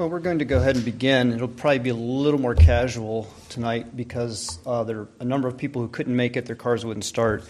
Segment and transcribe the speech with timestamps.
[0.00, 1.30] Well, we're going to go ahead and begin.
[1.30, 5.58] It'll probably be a little more casual tonight because uh, there are a number of
[5.58, 7.44] people who couldn't make it, their cars wouldn't start,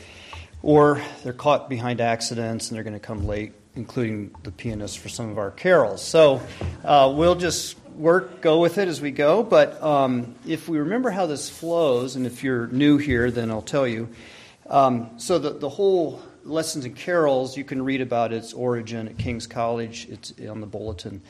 [0.60, 5.08] or they're caught behind accidents and they're going to come late, including the pianist for
[5.08, 6.02] some of our carols.
[6.02, 6.42] So
[6.82, 9.44] uh, we'll just work, go with it as we go.
[9.44, 13.62] But um, if we remember how this flows, and if you're new here, then I'll
[13.62, 14.08] tell you.
[14.68, 19.18] Um, so the, the whole lessons and carols, you can read about its origin at
[19.18, 20.08] King's College.
[20.10, 21.22] It's on the bulletin.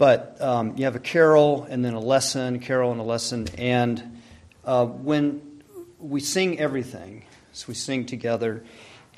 [0.00, 3.48] But um, you have a carol and then a lesson, carol and a lesson.
[3.58, 4.22] And
[4.64, 5.62] uh, when
[5.98, 8.64] we sing everything, so we sing together,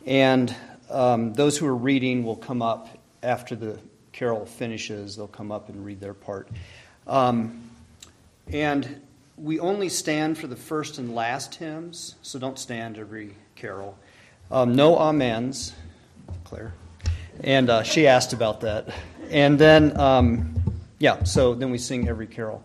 [0.06, 0.52] and
[0.90, 2.88] um, those who are reading will come up
[3.22, 3.78] after the
[4.10, 6.48] carol finishes, they'll come up and read their part.
[7.06, 7.70] Um,
[8.48, 9.00] and
[9.36, 13.96] we only stand for the first and last hymns, so don't stand every carol.
[14.50, 15.74] Um, no amens,
[16.42, 16.74] Claire.
[17.44, 18.88] And uh, she asked about that.
[19.30, 20.61] And then um,
[21.02, 22.64] yeah, so then we sing every carol.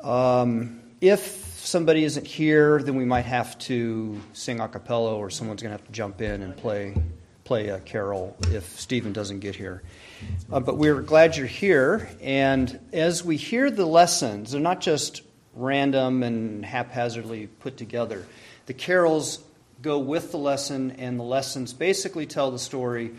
[0.00, 1.20] Um, if
[1.56, 5.78] somebody isn't here, then we might have to sing a cappella, or someone's going to
[5.78, 6.94] have to jump in and play
[7.44, 9.84] play a carol if Stephen doesn't get here.
[10.50, 15.22] Uh, but we're glad you're here, and as we hear the lessons, they're not just
[15.54, 18.26] random and haphazardly put together.
[18.66, 19.44] The carols
[19.80, 23.12] go with the lesson, and the lessons basically tell the story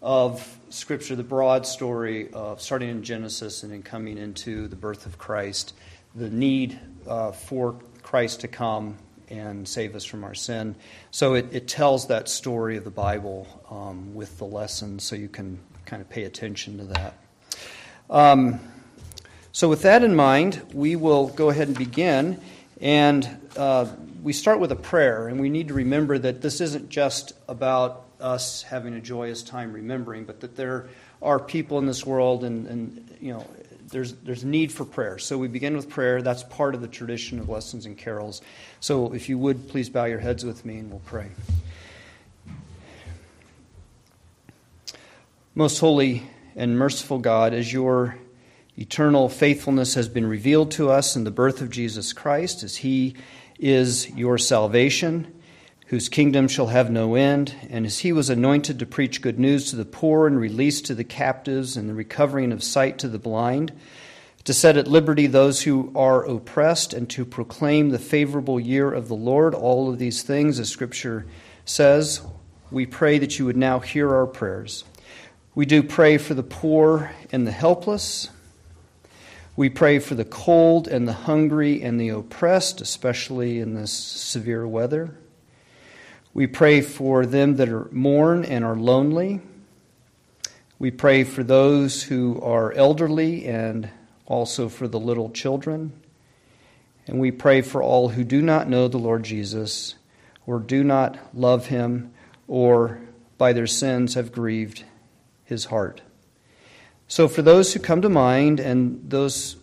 [0.00, 5.04] of Scripture, the broad story of starting in Genesis and then coming into the birth
[5.04, 5.74] of Christ,
[6.14, 8.96] the need uh, for Christ to come
[9.28, 10.76] and save us from our sin.
[11.10, 15.28] So it, it tells that story of the Bible um, with the lessons, so you
[15.28, 17.14] can kind of pay attention to that.
[18.08, 18.60] Um,
[19.52, 22.40] so, with that in mind, we will go ahead and begin.
[22.80, 23.86] And uh,
[24.22, 28.04] we start with a prayer, and we need to remember that this isn't just about
[28.20, 30.88] us having a joyous time remembering, but that there
[31.22, 33.46] are people in this world and, and you know,
[33.88, 35.18] there's, there's need for prayer.
[35.18, 36.22] So we begin with prayer.
[36.22, 38.40] That's part of the tradition of lessons and carols.
[38.78, 41.30] So if you would, please bow your heads with me and we'll pray.
[45.54, 46.22] Most holy
[46.54, 48.16] and merciful God, as your
[48.78, 53.14] eternal faithfulness has been revealed to us in the birth of Jesus Christ, as he
[53.58, 55.39] is your salvation,
[55.90, 57.52] whose kingdom shall have no end.
[57.68, 60.94] And as he was anointed to preach good news to the poor and release to
[60.94, 63.72] the captives and the recovering of sight to the blind,
[64.44, 69.08] to set at liberty those who are oppressed, and to proclaim the favorable year of
[69.08, 71.26] the Lord, all of these things, as Scripture
[71.64, 72.22] says,
[72.70, 74.84] we pray that you would now hear our prayers.
[75.56, 78.30] We do pray for the poor and the helpless.
[79.56, 84.68] We pray for the cold and the hungry and the oppressed, especially in this severe
[84.68, 85.16] weather.
[86.32, 89.40] We pray for them that are mourn and are lonely.
[90.78, 93.90] We pray for those who are elderly and
[94.26, 95.92] also for the little children.
[97.06, 99.96] And we pray for all who do not know the Lord Jesus
[100.46, 102.12] or do not love him
[102.46, 103.00] or
[103.36, 104.84] by their sins have grieved
[105.44, 106.02] his heart.
[107.08, 109.56] So, for those who come to mind and those,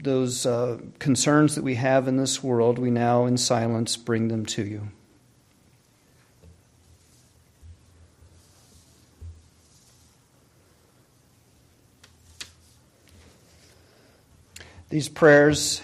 [0.00, 4.44] those uh, concerns that we have in this world, we now in silence bring them
[4.46, 4.88] to you.
[14.90, 15.82] These prayers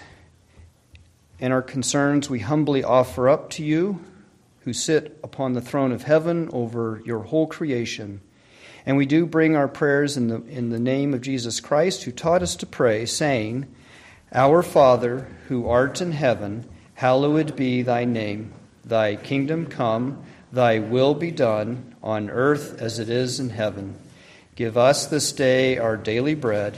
[1.39, 3.99] and our concerns we humbly offer up to you,
[4.59, 8.21] who sit upon the throne of heaven over your whole creation.
[8.85, 12.11] And we do bring our prayers in the, in the name of Jesus Christ, who
[12.11, 13.65] taught us to pray, saying,
[14.33, 18.53] Our Father, who art in heaven, hallowed be thy name.
[18.85, 23.95] Thy kingdom come, thy will be done, on earth as it is in heaven.
[24.55, 26.77] Give us this day our daily bread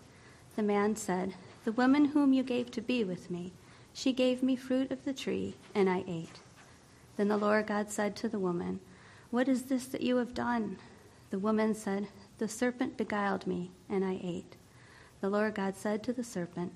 [0.61, 1.33] The man said,
[1.65, 3.51] The woman whom you gave to be with me,
[3.93, 6.39] she gave me fruit of the tree, and I ate.
[7.17, 8.79] Then the Lord God said to the woman,
[9.31, 10.77] What is this that you have done?
[11.31, 14.55] The woman said, The serpent beguiled me, and I ate.
[15.19, 16.73] The Lord God said to the serpent,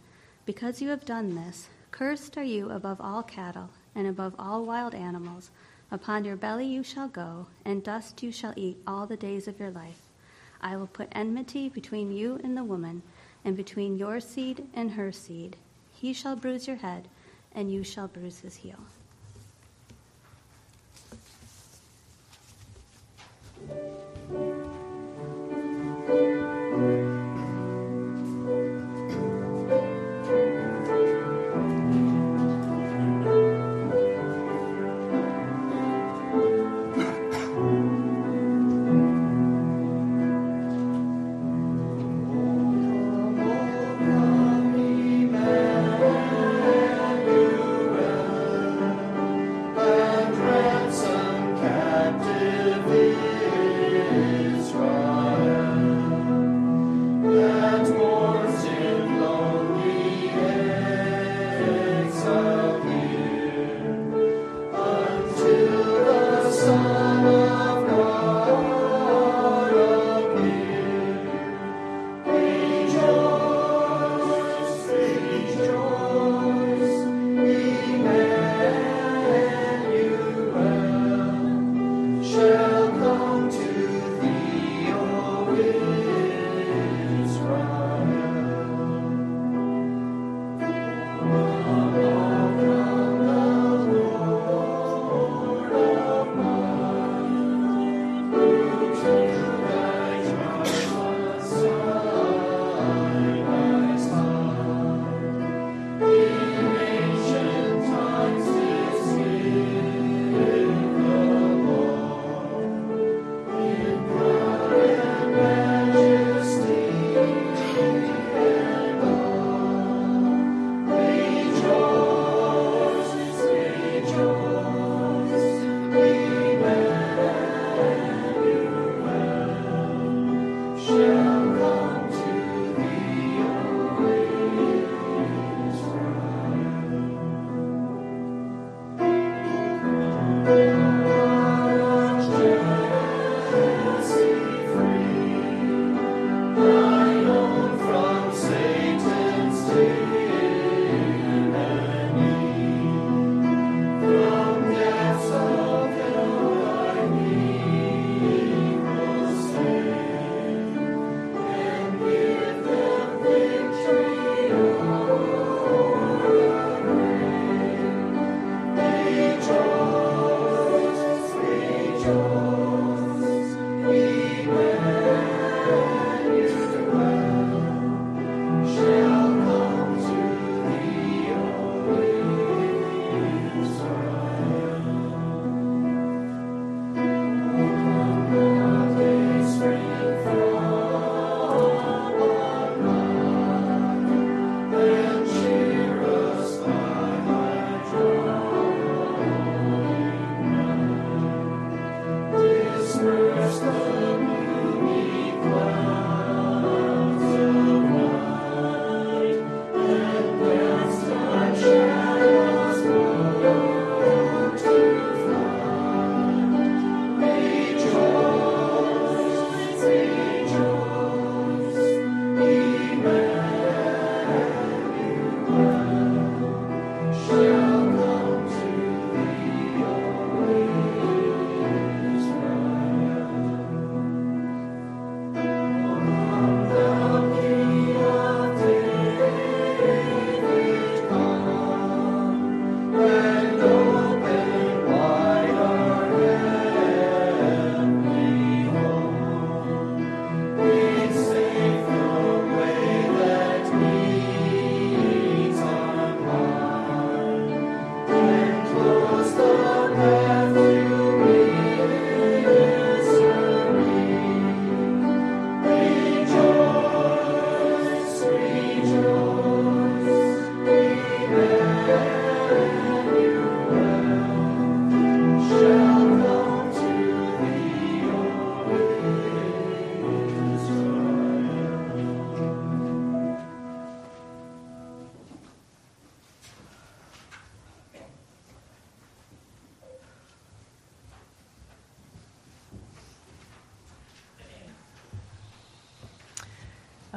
[0.48, 4.96] Because you have done this, cursed are you above all cattle, and above all wild
[4.96, 5.52] animals.
[5.92, 9.60] Upon your belly you shall go, and dust you shall eat all the days of
[9.60, 10.02] your life.
[10.60, 13.04] I will put enmity between you and the woman,
[13.46, 15.56] and between your seed and her seed.
[15.94, 17.08] He shall bruise your head,
[17.54, 18.80] and you shall bruise his heel.
[23.68, 24.05] Thank you.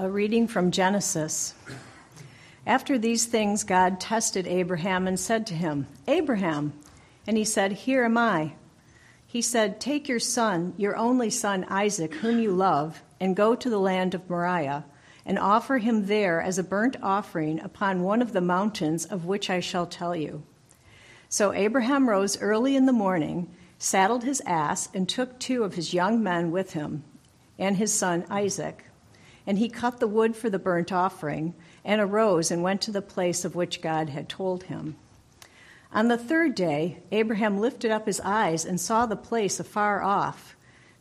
[0.01, 1.55] A reading from Genesis.
[2.65, 6.73] After these things, God tested Abraham and said to him, Abraham.
[7.27, 8.53] And he said, Here am I.
[9.27, 13.69] He said, Take your son, your only son Isaac, whom you love, and go to
[13.69, 14.85] the land of Moriah,
[15.27, 19.51] and offer him there as a burnt offering upon one of the mountains of which
[19.51, 20.45] I shall tell you.
[21.29, 25.93] So Abraham rose early in the morning, saddled his ass, and took two of his
[25.93, 27.03] young men with him,
[27.59, 28.85] and his son Isaac
[29.49, 33.01] and he cut the wood for the burnt offering, and arose and went to the
[33.01, 34.95] place of which God had told him.
[35.91, 40.55] On the third day, Abraham lifted up his eyes and saw the place afar off.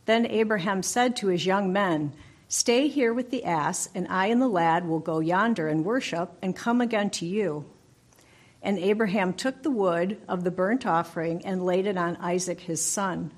[0.06, 2.14] Then Abraham said to his young men,
[2.48, 6.30] Stay here with the ass, and I and the lad will go yonder and worship,
[6.40, 7.66] and come again to you.
[8.62, 12.82] And Abraham took the wood of the burnt offering and laid it on Isaac his
[12.82, 13.30] son.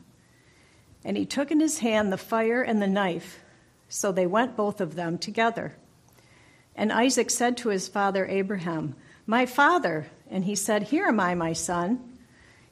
[1.05, 3.40] And he took in his hand the fire and the knife.
[3.91, 5.75] So they went both of them together.
[6.77, 8.95] And Isaac said to his father Abraham,
[9.27, 10.07] My father.
[10.31, 12.01] And he said, Here am I, my son.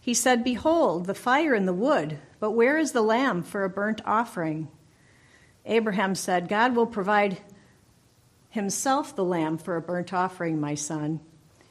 [0.00, 3.68] He said, Behold, the fire and the wood, but where is the lamb for a
[3.68, 4.68] burnt offering?
[5.66, 7.38] Abraham said, God will provide
[8.48, 11.18] himself the lamb for a burnt offering, my son.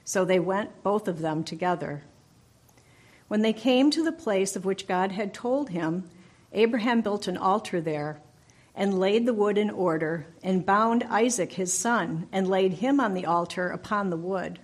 [0.04, 2.04] So they went, both of them, together.
[3.30, 6.10] When they came to the place of which God had told him,
[6.52, 8.22] Abraham built an altar there
[8.78, 13.16] and laid the wood in order, and bound Isaac his son, and laid him on
[13.16, 14.60] the altar upon the wood.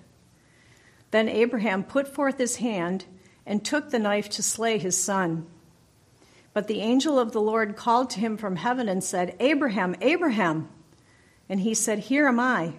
[1.09, 3.05] Then Abraham put forth his hand
[3.43, 5.47] and took the knife to slay his son.
[6.53, 10.69] But the angel of the Lord called to him from heaven and said, Abraham, Abraham.
[11.49, 12.73] And he said, Here am I.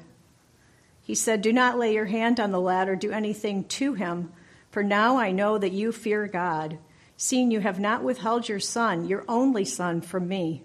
[1.02, 4.32] He said, Do not lay your hand on the lad or do anything to him,
[4.70, 6.78] for now I know that you fear God,
[7.16, 10.62] seeing you have not withheld your son, your only son, from me.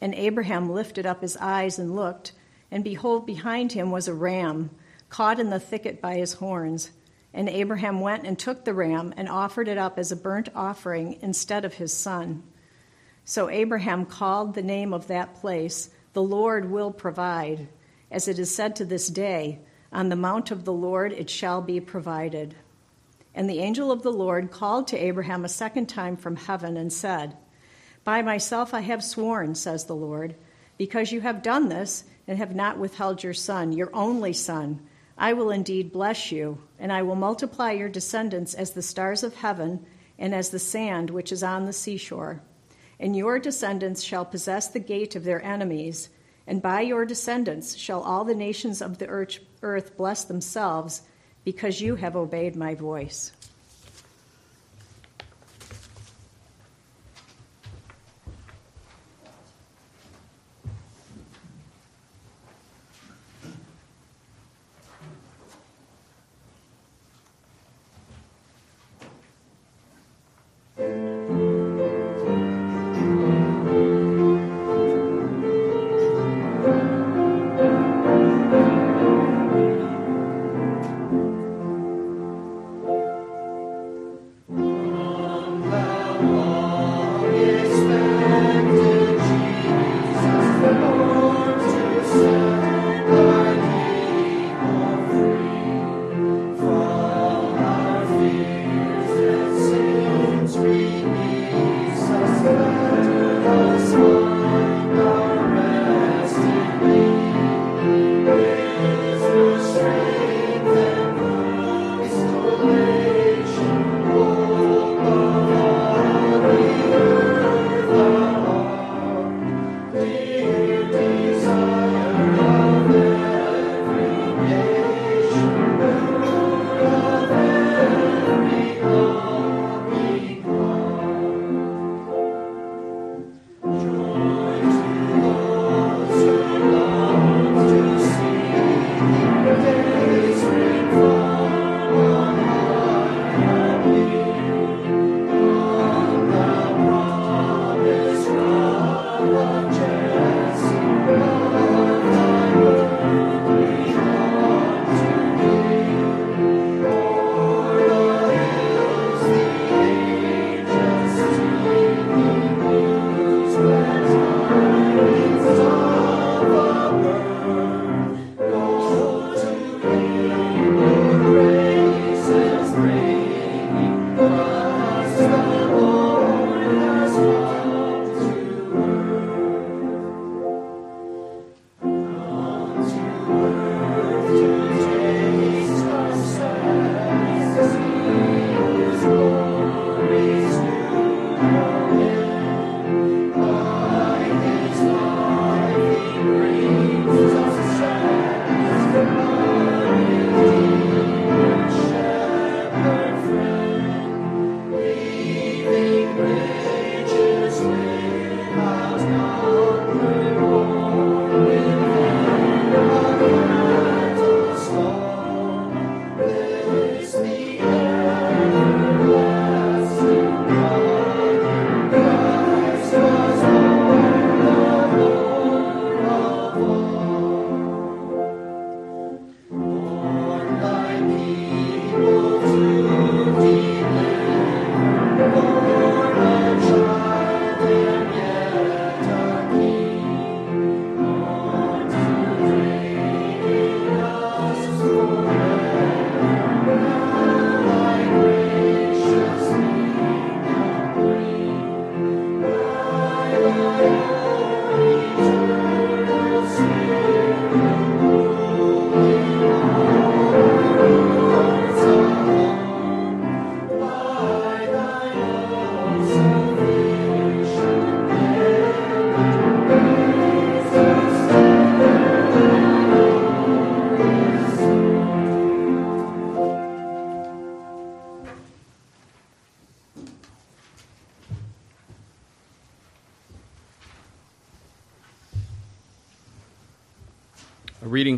[0.00, 2.32] And Abraham lifted up his eyes and looked,
[2.70, 4.70] and behold, behind him was a ram,
[5.08, 6.90] caught in the thicket by his horns.
[7.34, 11.18] And Abraham went and took the ram and offered it up as a burnt offering
[11.20, 12.42] instead of his son.
[13.24, 17.68] So Abraham called the name of that place, The Lord will provide.
[18.10, 19.60] As it is said to this day,
[19.92, 22.56] On the mount of the Lord it shall be provided.
[23.34, 26.92] And the angel of the Lord called to Abraham a second time from heaven and
[26.92, 27.36] said,
[28.04, 30.34] by myself I have sworn, says the Lord,
[30.78, 34.80] because you have done this and have not withheld your son, your only son.
[35.18, 39.34] I will indeed bless you, and I will multiply your descendants as the stars of
[39.34, 39.84] heaven
[40.18, 42.40] and as the sand which is on the seashore.
[42.98, 46.08] And your descendants shall possess the gate of their enemies,
[46.46, 49.06] and by your descendants shall all the nations of the
[49.62, 51.02] earth bless themselves,
[51.44, 53.32] because you have obeyed my voice.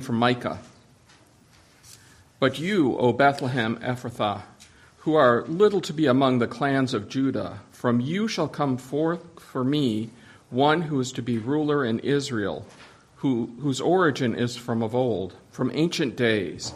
[0.02, 0.58] From Micah.
[2.38, 4.42] But you, O Bethlehem Ephrathah,
[4.98, 9.40] who are little to be among the clans of Judah, from you shall come forth
[9.40, 10.10] for me
[10.50, 12.66] one who is to be ruler in Israel,
[13.16, 16.74] who, whose origin is from of old, from ancient days.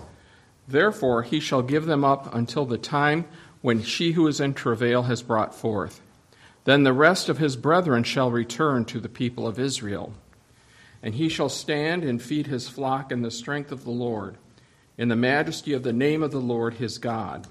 [0.67, 3.27] Therefore he shall give them up until the time
[3.61, 6.01] when she who is in travail has brought forth.
[6.65, 10.12] Then the rest of his brethren shall return to the people of Israel.
[11.07, 14.38] And he shall stand and feed his flock in the strength of the Lord,
[14.99, 17.47] in the majesty of the name of the Lord his God.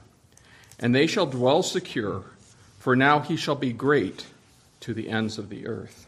[0.78, 2.26] And they shall dwell secure,
[2.80, 4.26] for now he shall be great
[4.82, 6.06] to the ends of the earth.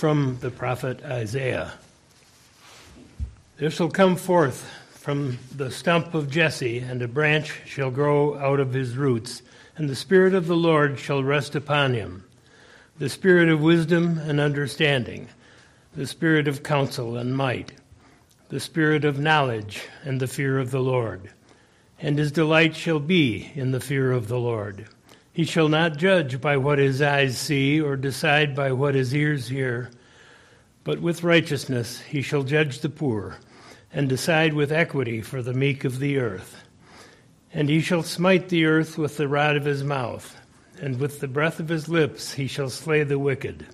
[0.00, 1.74] From the prophet Isaiah.
[3.58, 8.60] There shall come forth from the stump of Jesse, and a branch shall grow out
[8.60, 9.42] of his roots,
[9.76, 12.24] and the Spirit of the Lord shall rest upon him
[12.98, 15.28] the Spirit of wisdom and understanding,
[15.94, 17.72] the Spirit of counsel and might,
[18.48, 21.30] the Spirit of knowledge and the fear of the Lord.
[21.98, 24.86] And his delight shall be in the fear of the Lord.
[25.32, 29.48] He shall not judge by what his eyes see, or decide by what his ears
[29.48, 29.90] hear,
[30.82, 33.38] but with righteousness he shall judge the poor,
[33.92, 36.64] and decide with equity for the meek of the earth.
[37.52, 40.36] And he shall smite the earth with the rod of his mouth,
[40.80, 43.66] and with the breath of his lips he shall slay the wicked.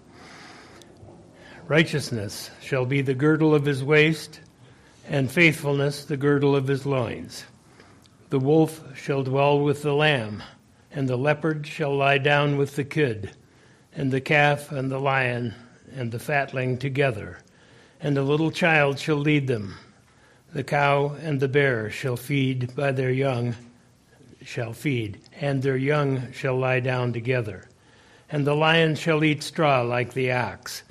[1.66, 4.40] Righteousness shall be the girdle of his waist,
[5.08, 7.44] and faithfulness the girdle of his loins.
[8.28, 10.42] The wolf shall dwell with the lamb
[10.96, 13.30] and the leopard shall lie down with the kid,
[13.94, 15.54] and the calf and the lion
[15.94, 17.38] and the fatling together,
[18.00, 19.74] and a little child shall lead them.
[20.54, 23.54] The cow and the bear shall feed by their young,
[24.42, 27.68] shall feed, and their young shall lie down together.
[28.30, 30.82] And the lion shall eat straw like the ox.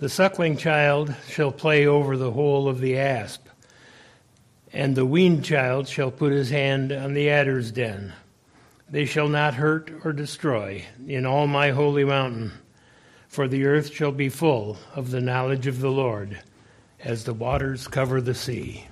[0.00, 3.46] The suckling child shall play over the hole of the asp,
[4.72, 8.12] and the weaned child shall put his hand on the adder's den.
[8.92, 12.52] They shall not hurt or destroy in all my holy mountain,
[13.26, 16.42] for the earth shall be full of the knowledge of the Lord
[17.00, 18.88] as the waters cover the sea.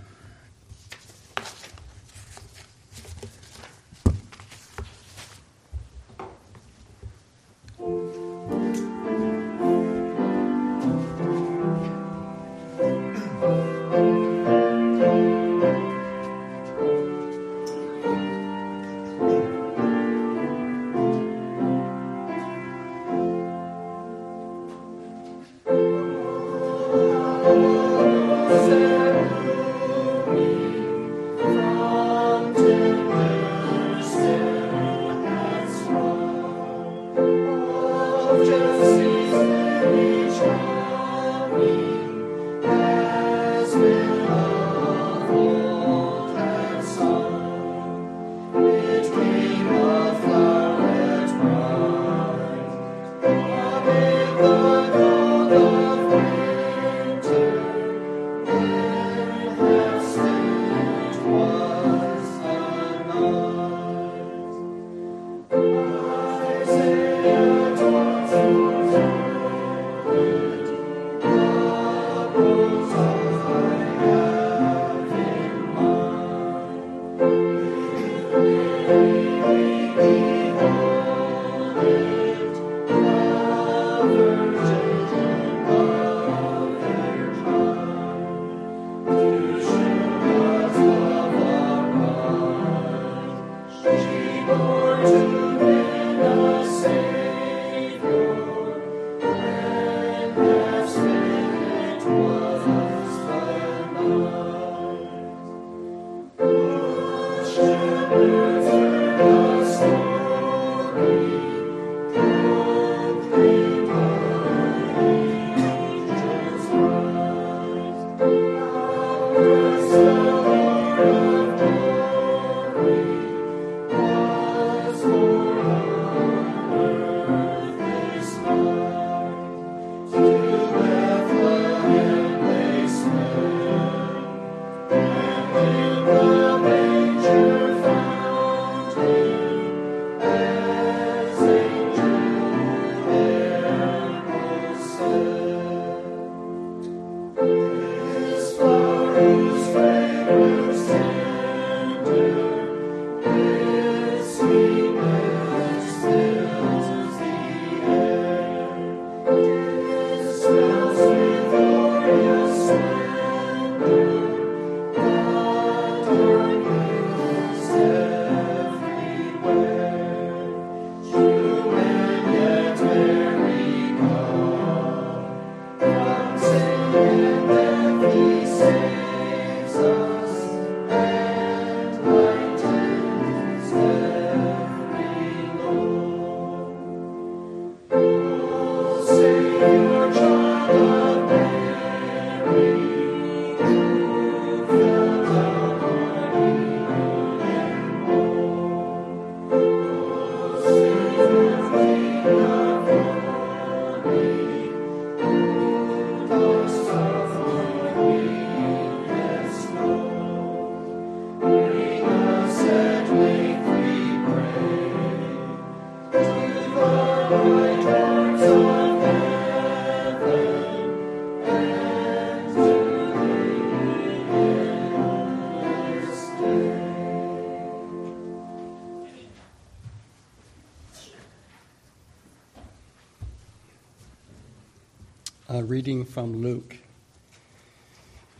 [235.71, 236.79] Reading from Luke.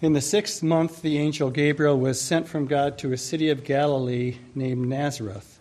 [0.03, 3.63] In the sixth month, the angel Gabriel was sent from God to a city of
[3.63, 5.61] Galilee named Nazareth,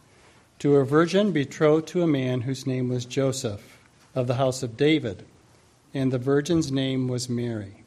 [0.58, 3.78] to a virgin betrothed to a man whose name was Joseph,
[4.16, 5.28] of the house of David,
[5.94, 7.84] and the virgin's name was Mary.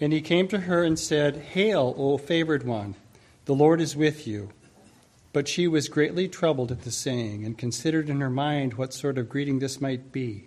[0.00, 2.94] And he came to her and said, Hail, O favored one,
[3.46, 4.50] the Lord is with you.
[5.32, 9.18] But she was greatly troubled at the saying, and considered in her mind what sort
[9.18, 10.46] of greeting this might be.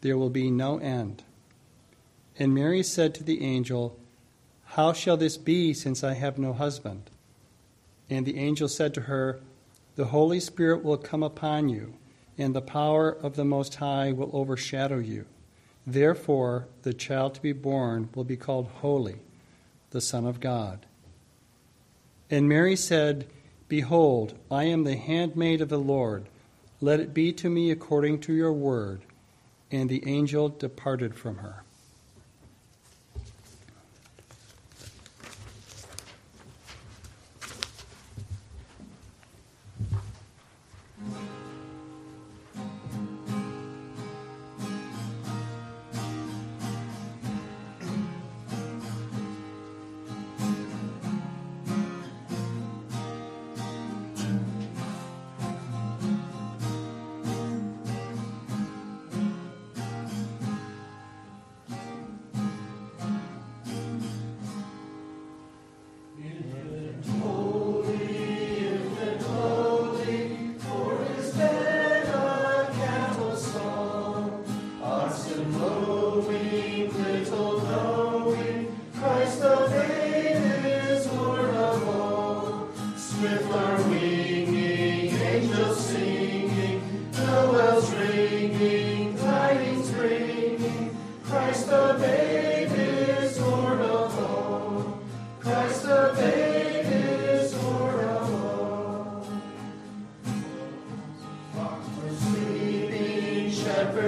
[0.00, 1.22] there will be no end.
[2.38, 3.98] And Mary said to the angel,
[4.64, 7.10] How shall this be, since I have no husband?
[8.08, 9.40] And the angel said to her,
[9.96, 11.94] The Holy Spirit will come upon you,
[12.36, 15.26] and the power of the Most High will overshadow you.
[15.86, 19.16] Therefore, the child to be born will be called Holy,
[19.90, 20.86] the Son of God.
[22.30, 23.26] And Mary said,
[23.68, 26.28] Behold, I am the handmaid of the Lord.
[26.80, 29.00] Let it be to me according to your word.
[29.70, 31.64] And the angel departed from her.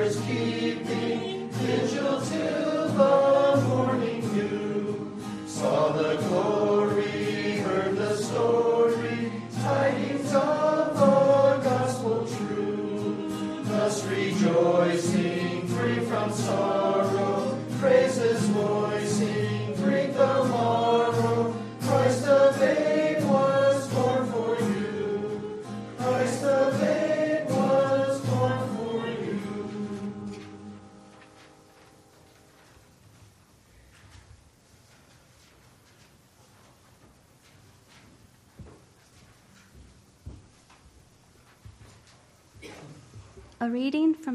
[0.01, 0.90] A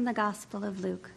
[0.06, 1.10] the Gospel of Luke.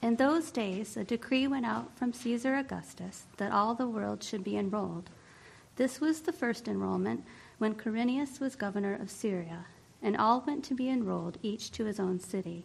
[0.00, 4.42] In those days, a decree went out from Caesar Augustus that all the world should
[4.42, 5.10] be enrolled.
[5.76, 7.24] This was the first enrollment
[7.58, 9.66] when Quirinius was governor of Syria,
[10.02, 12.64] and all went to be enrolled, each to his own city.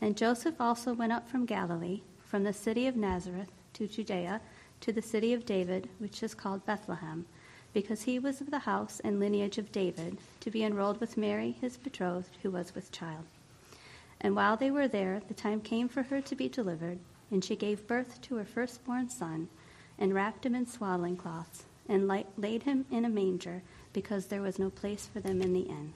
[0.00, 4.40] And Joseph also went up from Galilee, from the city of Nazareth to Judea,
[4.82, 7.26] to the city of David, which is called Bethlehem,
[7.74, 11.56] because he was of the house and lineage of David, to be enrolled with Mary,
[11.60, 13.24] his betrothed, who was with child.
[14.20, 16.98] And while they were there, the time came for her to be delivered,
[17.30, 19.48] and she gave birth to her firstborn son,
[19.98, 22.06] and wrapped him in swaddling cloths, and
[22.36, 25.92] laid him in a manger, because there was no place for them in the inn.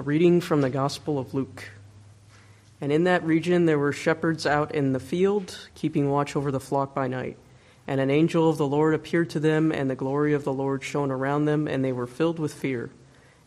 [0.00, 1.68] A reading from the Gospel of Luke.
[2.80, 6.58] And in that region there were shepherds out in the field, keeping watch over the
[6.58, 7.36] flock by night.
[7.86, 10.82] And an angel of the Lord appeared to them, and the glory of the Lord
[10.82, 12.88] shone around them, and they were filled with fear.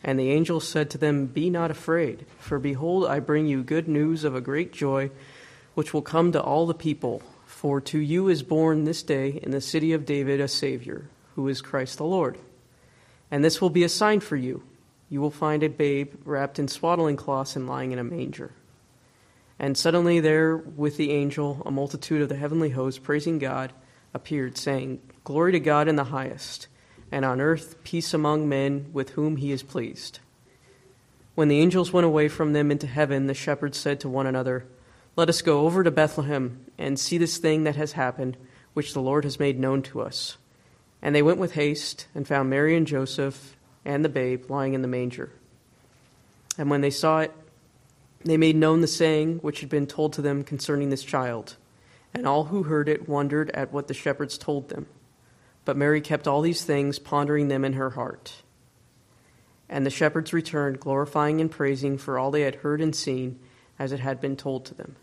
[0.04, 3.88] And the angel said to them, Be not afraid, for behold, I bring you good
[3.88, 5.10] news of a great joy,
[5.74, 7.20] which will come to all the people.
[7.46, 11.48] For to you is born this day in the city of David a Savior, who
[11.48, 12.38] is Christ the Lord.
[13.28, 14.62] And this will be a sign for you
[15.08, 18.52] you will find a babe wrapped in swaddling cloths and lying in a manger.
[19.58, 23.72] And suddenly there with the angel, a multitude of the heavenly hosts praising God
[24.12, 26.68] appeared, saying, Glory to God in the highest,
[27.12, 30.18] and on earth peace among men with whom he is pleased.
[31.34, 34.66] When the angels went away from them into heaven, the shepherds said to one another,
[35.16, 38.36] Let us go over to Bethlehem and see this thing that has happened,
[38.72, 40.36] which the Lord has made known to us.
[41.02, 43.53] And they went with haste and found Mary and Joseph
[43.84, 45.30] and the babe lying in the manger.
[46.56, 47.32] And when they saw it,
[48.24, 51.56] they made known the saying which had been told to them concerning this child.
[52.14, 54.86] And all who heard it wondered at what the shepherds told them.
[55.64, 58.42] But Mary kept all these things, pondering them in her heart.
[59.68, 63.38] And the shepherds returned, glorifying and praising for all they had heard and seen,
[63.78, 64.96] as it had been told to them.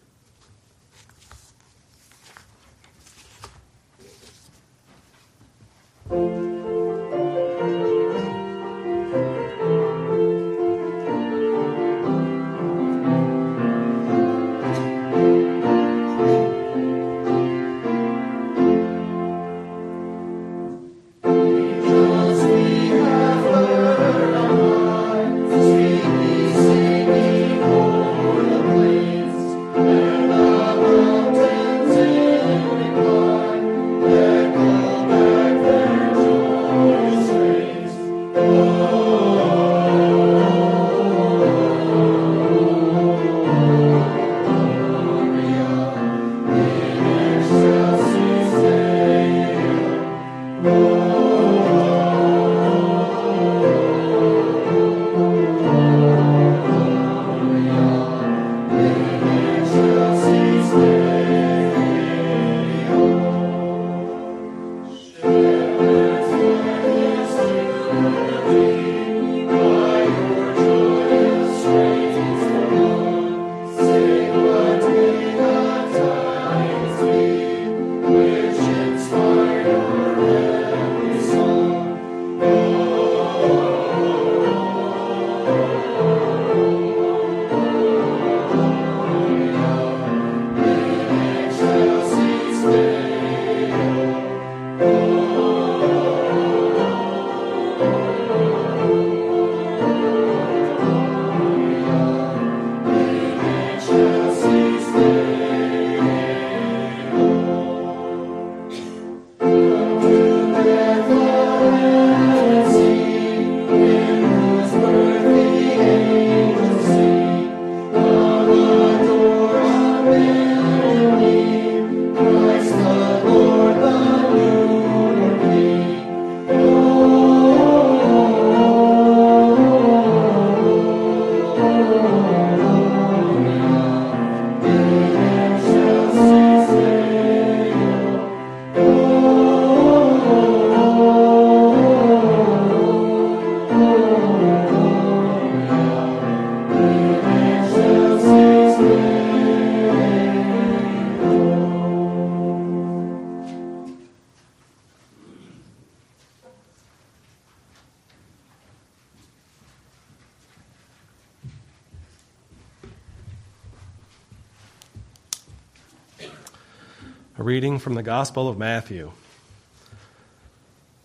[167.81, 169.11] From the Gospel of Matthew.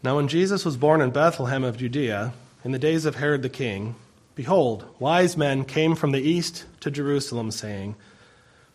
[0.03, 3.49] Now, when Jesus was born in Bethlehem of Judea, in the days of Herod the
[3.49, 3.97] king,
[4.35, 7.97] behold, wise men came from the east to Jerusalem, saying,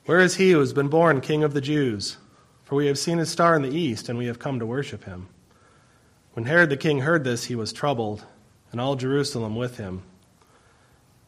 [0.05, 2.17] Where is he who has been born King of the Jews?
[2.65, 5.03] For we have seen his star in the east, and we have come to worship
[5.03, 5.27] him.
[6.33, 8.25] When Herod the king heard this, he was troubled,
[8.71, 10.01] and all Jerusalem with him.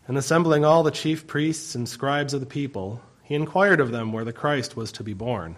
[0.07, 4.11] And assembling all the chief priests and scribes of the people, he inquired of them
[4.11, 5.57] where the Christ was to be born.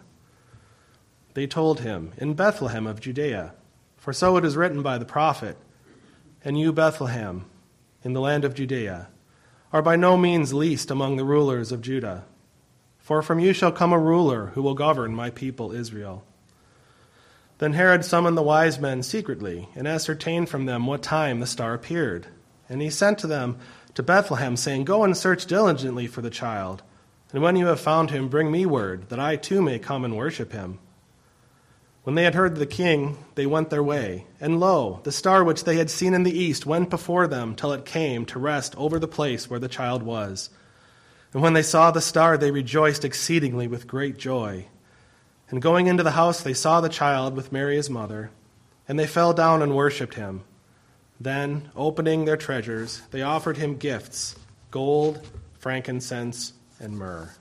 [1.36, 3.54] They told him, In Bethlehem of Judea,
[3.98, 5.58] for so it is written by the prophet,
[6.46, 7.46] And you, Bethlehem,
[8.04, 9.10] in the land of Judea,
[9.74, 12.24] are by no means least among the rulers of Judah.
[13.00, 16.24] For from you shall come a ruler who will govern my people Israel.
[17.58, 21.74] Then Herod summoned the wise men secretly and ascertained from them what time the star
[21.74, 22.28] appeared.
[22.70, 23.58] And he sent to them
[23.96, 26.82] to Bethlehem, saying, Go and search diligently for the child,
[27.34, 30.16] and when you have found him, bring me word, that I too may come and
[30.16, 30.80] worship him.
[32.06, 34.28] When they had heard the king, they went their way.
[34.40, 37.74] And lo, the star which they had seen in the east went before them till
[37.74, 40.52] it came to rest over the place where the child was.
[41.34, 44.68] And when they saw the star, they rejoiced exceedingly with great joy.
[45.50, 48.30] And going into the house, they saw the child with Mary his mother,
[48.88, 50.44] and they fell down and worshipped him.
[51.20, 54.36] Then, opening their treasures, they offered him gifts
[54.70, 55.28] gold,
[55.58, 57.32] frankincense, and myrrh.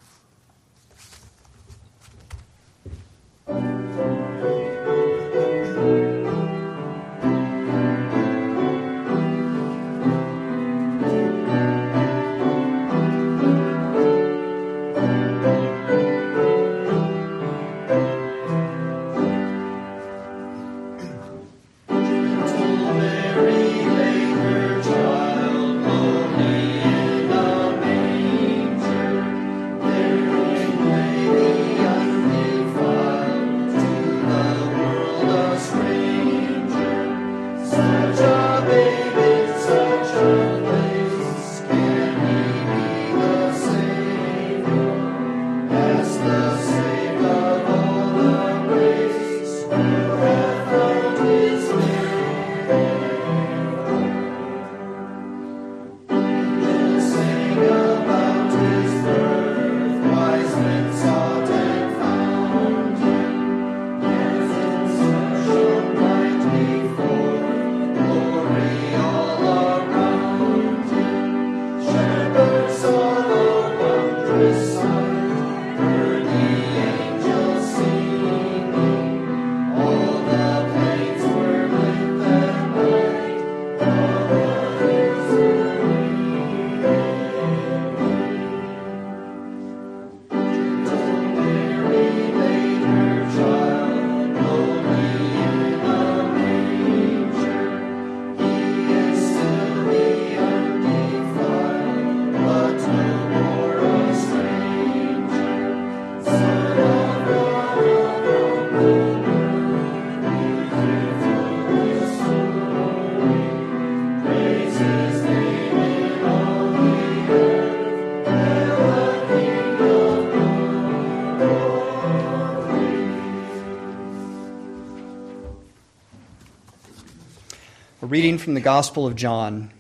[128.15, 129.73] Reading from the Gospel of John.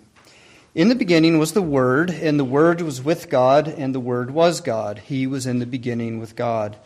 [0.75, 4.33] In the beginning was the Word, and the Word was with God, and the Word
[4.33, 4.99] was God.
[4.99, 6.77] He was in the beginning with God.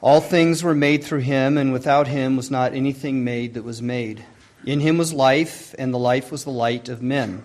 [0.00, 3.82] All things were made through him, and without him was not anything made that was
[3.82, 4.24] made.
[4.64, 7.42] In him was life, and the life was the light of men.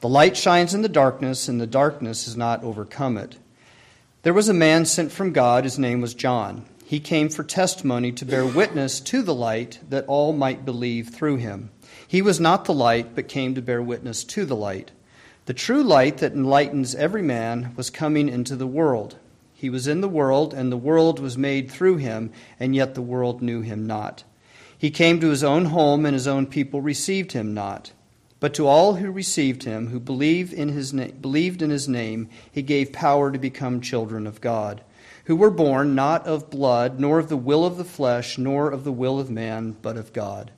[0.00, 3.38] The light shines in the darkness, and the darkness has not overcome it.
[4.22, 6.64] There was a man sent from God, his name was John.
[6.84, 11.36] He came for testimony to bear witness to the light, that all might believe through
[11.36, 11.70] him.
[12.12, 14.90] He was not the light, but came to bear witness to the light.
[15.46, 19.16] The true light that enlightens every man was coming into the world.
[19.54, 23.00] He was in the world, and the world was made through him, and yet the
[23.00, 24.24] world knew him not.
[24.76, 27.92] He came to his own home, and his own people received him not.
[28.40, 32.28] But to all who received him, who believed in his, na- believed in his name,
[32.52, 34.82] he gave power to become children of God,
[35.24, 38.84] who were born not of blood, nor of the will of the flesh, nor of
[38.84, 40.50] the will of man, but of God.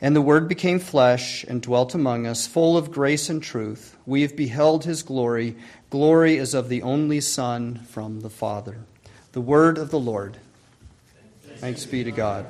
[0.00, 3.96] And the Word became flesh and dwelt among us, full of grace and truth.
[4.06, 5.56] We have beheld his glory.
[5.90, 8.78] Glory as of the only Son from the Father.
[9.32, 10.36] The Word of the Lord.
[11.56, 12.46] Thanks be to God.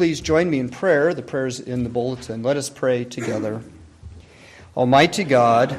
[0.00, 2.42] Please join me in prayer, the prayers in the bulletin.
[2.42, 3.60] Let us pray together.
[4.74, 5.78] Almighty God,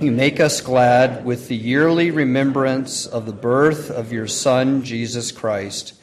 [0.00, 5.30] you make us glad with the yearly remembrance of the birth of your Son, Jesus
[5.30, 5.94] Christ.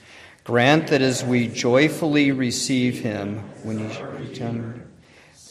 [0.45, 4.89] Grant that as we joyfully receive him when he return,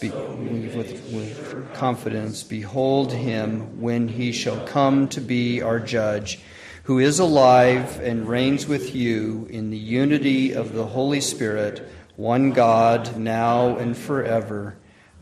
[0.01, 6.40] be, with, with confidence, behold him when he shall come to be our judge
[6.85, 12.53] who is alive and reigns with you in the unity of the Holy Spirit, one
[12.53, 14.76] God, now and forever.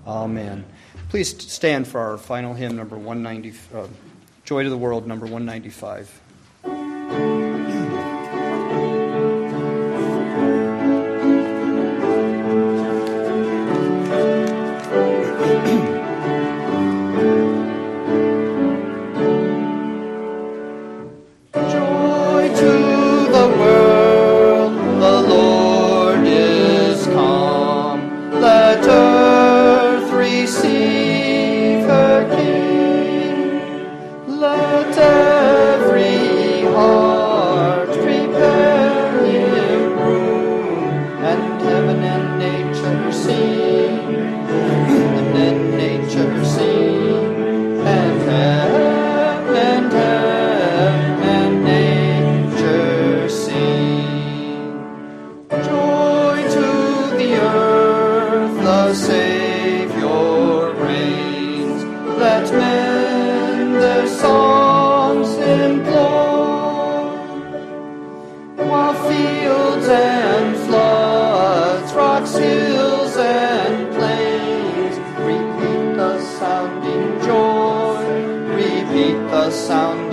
[0.07, 0.65] Amen.
[1.09, 3.87] Please stand for our final hymn, number 190, uh,
[4.45, 6.28] Joy to the World, number 195.
[69.07, 74.97] fields and floods, rocks, hills, and plains.
[75.31, 80.08] Repeat the sounding joy, repeat the sound.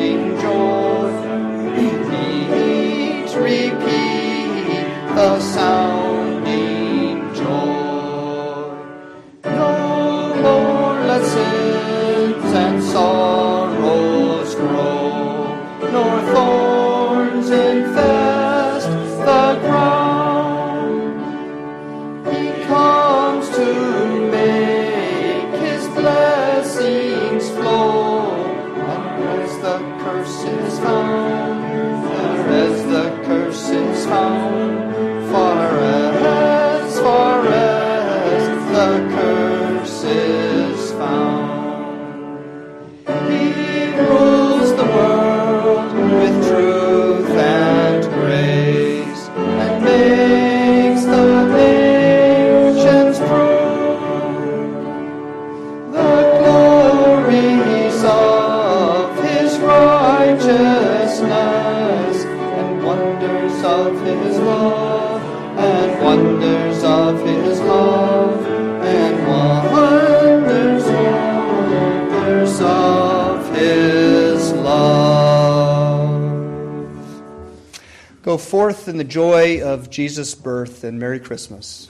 [78.46, 81.90] Forth in the joy of Jesus' birth and Merry Christmas.